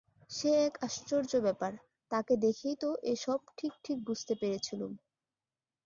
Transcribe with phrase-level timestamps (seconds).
[0.31, 1.71] সে এক আশ্চর্য ব্যাপার!
[2.11, 4.91] তাঁকে দেখেই তো এ-সব ঠিক ঠিক বুঝতে পেরেছিলুম।